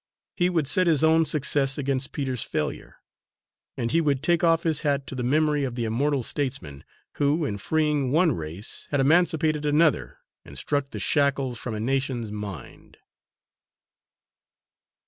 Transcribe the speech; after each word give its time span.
He 0.35 0.49
would 0.49 0.65
set 0.65 0.87
his 0.87 1.03
own 1.03 1.25
success 1.25 1.77
against 1.77 2.11
Peter's 2.11 2.41
failure; 2.41 2.95
and 3.77 3.91
he 3.91 4.01
would 4.01 4.23
take 4.23 4.43
off 4.43 4.63
his 4.63 4.81
hat 4.81 5.05
to 5.05 5.13
the 5.13 5.21
memory 5.21 5.63
of 5.63 5.75
the 5.75 5.85
immortal 5.85 6.23
statesman, 6.23 6.83
who 7.17 7.45
in 7.45 7.59
freeing 7.59 8.11
one 8.11 8.31
race 8.31 8.87
had 8.89 8.99
emancipated 8.99 9.63
another 9.63 10.17
and 10.43 10.57
struck 10.57 10.89
the 10.89 10.97
shackles 10.99 11.59
from 11.59 11.75
a 11.75 11.79
Nation's 11.79 12.31
mind. 12.31 12.97